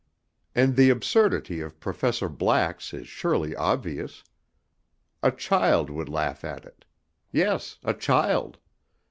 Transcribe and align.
And 0.55 0.75
the 0.77 0.89
absurdity 0.89 1.59
of 1.61 1.79
Professor 1.79 2.27
Black's 2.27 2.91
is 2.91 3.07
surely 3.07 3.55
obvious. 3.55 4.23
A 5.21 5.29
child 5.31 5.91
would 5.91 6.09
laugh 6.09 6.43
at 6.43 6.65
it. 6.65 6.85
Yes, 7.31 7.77
a 7.83 7.93
child! 7.93 8.57